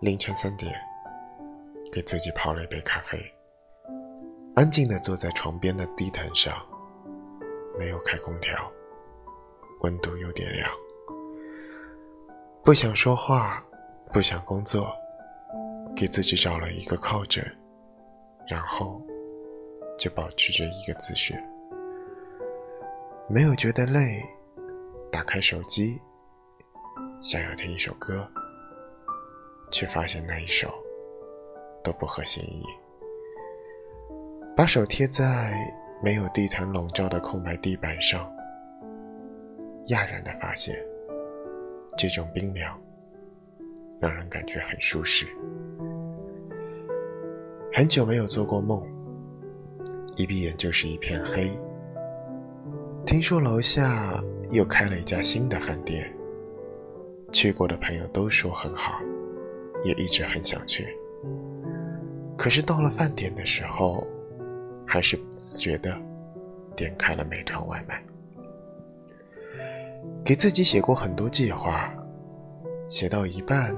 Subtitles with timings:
[0.00, 0.74] 凌晨三点，
[1.92, 3.22] 给自己泡了一杯咖啡，
[4.54, 6.56] 安静的坐在床边的地毯上，
[7.78, 8.56] 没有开空调，
[9.82, 10.70] 温度有点凉，
[12.64, 13.62] 不想说话，
[14.10, 14.90] 不想工作，
[15.94, 17.44] 给自己找了一个靠枕，
[18.48, 19.02] 然后
[19.98, 21.34] 就保持着一个姿势，
[23.28, 24.24] 没有觉得累，
[25.12, 26.00] 打开手机，
[27.20, 28.26] 想要听一首歌。
[29.70, 30.72] 却发现那一首
[31.82, 32.62] 都不合心意。
[34.56, 35.54] 把手贴在
[36.02, 38.30] 没有地毯笼罩的空白地板上，
[39.86, 40.76] 讶然的发现，
[41.96, 42.78] 这种冰凉
[43.98, 45.26] 让人感觉很舒适。
[47.72, 48.86] 很久没有做过梦，
[50.16, 51.50] 一闭眼就是一片黑。
[53.06, 56.12] 听说楼下又开了一家新的饭店，
[57.32, 59.00] 去过的朋友都说很好。
[59.82, 60.88] 也一直很想去，
[62.36, 64.06] 可是到了饭点的时候，
[64.86, 65.98] 还是不自觉的
[66.76, 68.02] 点开了美团外卖。
[70.24, 71.92] 给自己写过很多计划，
[72.88, 73.76] 写到一半，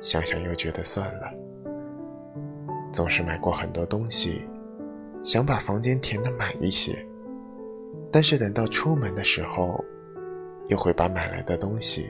[0.00, 1.32] 想想又觉得算了。
[2.92, 4.42] 总是买过很多东西，
[5.22, 6.98] 想把房间填得满一些，
[8.10, 9.84] 但是等到出门的时候，
[10.68, 12.08] 又会把买来的东西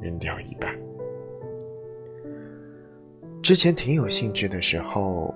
[0.00, 0.72] 扔掉一半。
[3.42, 5.34] 之前挺有兴致的时候，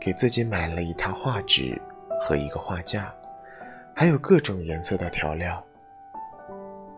[0.00, 1.80] 给自己买了一套画纸
[2.18, 3.14] 和一个画架，
[3.94, 5.64] 还有各种颜色的调料。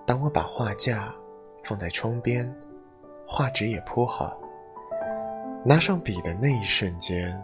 [0.06, 1.12] 当我把画架
[1.62, 2.52] 放在窗边，
[3.27, 4.36] 画纸也铺好，
[5.64, 7.38] 拿上笔的那一瞬间，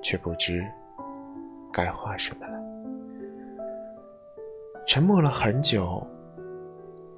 [0.00, 0.64] 却不知
[1.72, 2.58] 该画什么了。
[4.86, 6.06] 沉默了很久，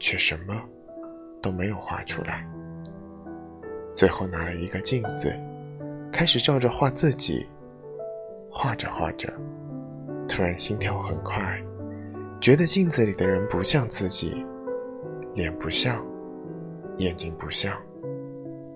[0.01, 0.55] 却什么
[1.41, 2.45] 都没有画出来。
[3.93, 5.35] 最后拿了一个镜子，
[6.13, 7.47] 开始照着画自己。
[8.53, 9.33] 画着画着，
[10.29, 11.63] 突然心跳很快，
[12.41, 14.45] 觉得镜子里的人不像自己，
[15.37, 16.05] 脸不像，
[16.97, 17.81] 眼睛不像，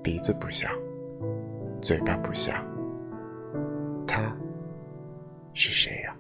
[0.01, 0.71] 鼻子不像，
[1.83, 2.55] 嘴巴不像。
[4.07, 4.33] 他
[5.55, 6.17] 是谁呀？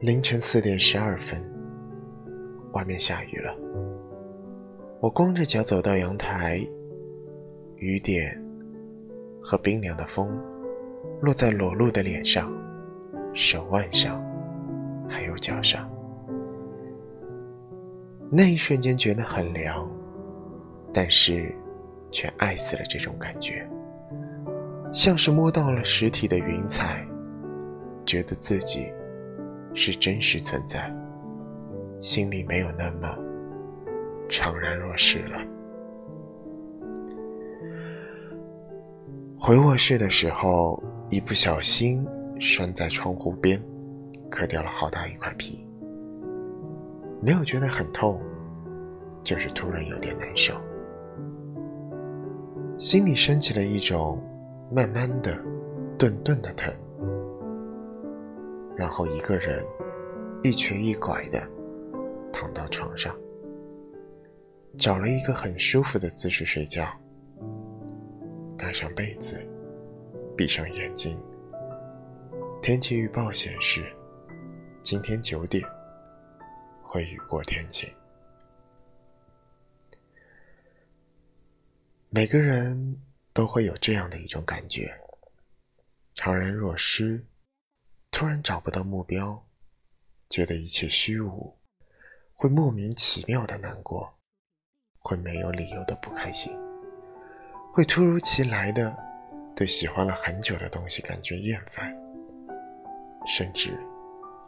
[0.00, 1.42] 凌晨四点十二分，
[2.72, 3.56] 外面下雨了。
[5.04, 6.66] 我光着脚走到阳台，
[7.76, 8.42] 雨点
[9.38, 10.34] 和冰凉的风
[11.20, 12.50] 落在裸露的脸上、
[13.34, 14.18] 手腕上，
[15.06, 15.86] 还有脚上。
[18.30, 19.86] 那一瞬间觉得很凉，
[20.90, 21.54] 但是
[22.10, 23.68] 却爱死了这种感觉，
[24.90, 27.06] 像是摸到了实体的云彩，
[28.06, 28.90] 觉得自己
[29.74, 30.90] 是真实存在，
[32.00, 33.33] 心里没有那么。
[34.34, 35.38] 怅然若失了。
[39.38, 42.04] 回卧室的时候，一不小心
[42.40, 43.62] 拴在窗户边，
[44.28, 45.64] 磕掉了好大一块皮。
[47.22, 48.20] 没有觉得很痛，
[49.22, 50.52] 就是突然有点难受，
[52.76, 54.20] 心里升起了一种
[54.68, 55.38] 慢慢的、
[55.96, 56.74] 顿顿的疼。
[58.74, 59.64] 然后一个人
[60.42, 61.40] 一瘸一拐的
[62.32, 63.14] 躺到床上。
[64.78, 66.92] 找了一个很舒服的姿势睡觉，
[68.58, 69.40] 盖上被子，
[70.36, 71.18] 闭上眼睛。
[72.60, 73.84] 天气预报显示，
[74.82, 75.62] 今天九点
[76.82, 77.88] 会雨过天晴。
[82.10, 83.00] 每个人
[83.32, 84.92] 都会有这样的一种感觉：
[86.16, 87.24] 怅然若失，
[88.10, 89.46] 突然找不到目标，
[90.28, 91.56] 觉得一切虚无，
[92.32, 94.18] 会莫名其妙的难过。
[95.06, 96.50] 会没有理由的不开心，
[97.70, 98.96] 会突如其来的
[99.54, 101.94] 对喜欢了很久的东西感觉厌烦，
[103.26, 103.78] 甚至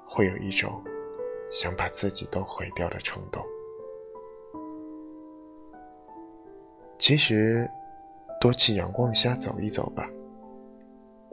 [0.09, 0.83] 会有一种
[1.51, 3.45] 想把自己都毁掉的冲动。
[6.99, 7.71] 其实，
[8.41, 10.09] 多去阳光下走一走吧，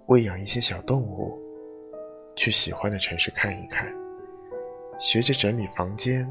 [0.07, 1.39] 喂养一些小动物，
[2.35, 3.87] 去喜欢的城市看一看，
[4.99, 6.29] 学着整理房间，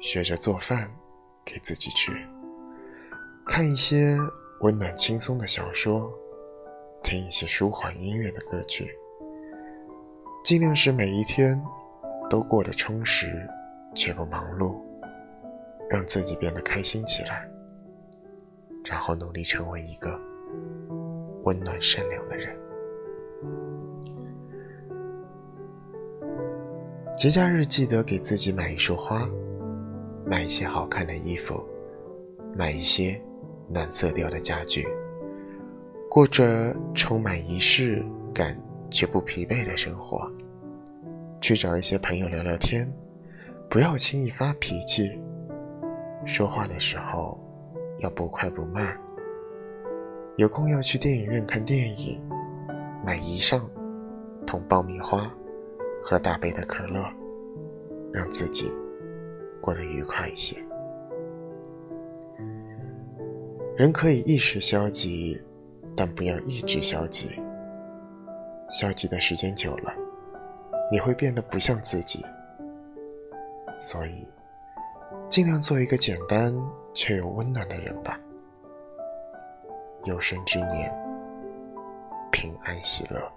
[0.00, 0.88] 学着做饭。
[1.44, 2.12] 给自己吃，
[3.46, 4.16] 看一些
[4.60, 6.10] 温暖轻松的小说，
[7.02, 8.96] 听一些舒缓音乐的歌曲，
[10.44, 11.60] 尽量使每一天
[12.30, 13.48] 都过得充实
[13.94, 14.80] 却不忙碌，
[15.90, 17.48] 让自己变得开心起来，
[18.84, 20.18] 然后努力成为一个
[21.42, 22.56] 温暖善良的人。
[27.16, 29.28] 节假日记得给自己买一束花。
[30.24, 31.62] 买一些好看的衣服，
[32.56, 33.20] 买一些
[33.68, 34.86] 暖色调的家具，
[36.08, 38.58] 过着充满仪式感
[38.90, 40.30] 却不疲惫的生活。
[41.40, 42.90] 去找一些朋友聊聊天，
[43.68, 45.18] 不要轻易发脾气。
[46.24, 47.36] 说话的时候
[47.98, 48.96] 要不快不慢。
[50.36, 52.20] 有空要去电影院看电影，
[53.04, 53.60] 买衣裳，
[54.46, 55.28] 桶爆米花，
[56.02, 57.04] 喝大杯的可乐，
[58.12, 58.72] 让自己
[59.62, 60.62] 过得愉快一些。
[63.74, 65.40] 人可以一时消极，
[65.96, 67.30] 但不要一直消极。
[68.68, 69.94] 消极的时间久了，
[70.90, 72.22] 你会变得不像自己。
[73.78, 74.26] 所以，
[75.28, 76.54] 尽量做一个简单
[76.92, 78.20] 却又温暖的人吧。
[80.04, 80.92] 有生之年，
[82.30, 83.32] 平安喜乐。